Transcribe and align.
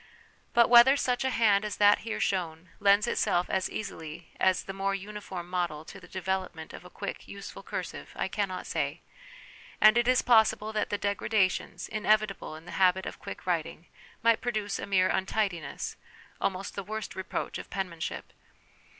But 0.55 0.67
whether 0.67 0.97
such 0.97 1.23
a 1.23 1.29
hand 1.29 1.63
as 1.63 1.75
that 1.77 1.99
here 1.99 2.19
shown 2.19 2.69
lends 2.79 3.05
itself 3.05 3.47
as 3.51 3.69
easily 3.69 4.31
as 4.39 4.63
the 4.63 4.73
more 4.73 4.95
uniform 4.95 5.47
model 5.47 5.85
to 5.85 5.99
the 5.99 6.07
development 6.07 6.73
of 6.73 6.83
a 6.83 6.89
quick, 6.89 7.27
useful 7.27 7.61
cursive, 7.61 8.09
I 8.15 8.27
cannot 8.27 8.65
say; 8.65 9.01
and 9.79 9.99
it 9.99 10.07
is 10.07 10.23
possible 10.23 10.73
that 10.73 10.89
the 10.89 10.97
degradations, 10.97 11.87
inevitable 11.87 12.55
in 12.55 12.65
the 12.65 12.71
habit 12.81 13.05
of 13.05 13.19
quick 13.19 13.45
writing, 13.45 13.85
might 14.23 14.41
produce 14.41 14.79
a 14.79 14.87
mere 14.87 15.07
untidiness, 15.07 15.97
almost 16.41 16.73
the 16.73 16.81
worst 16.83 17.15
reproach 17.15 17.59
of 17.59 17.69
penmanship. 17.69 18.33